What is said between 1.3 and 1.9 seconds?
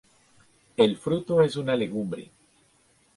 es una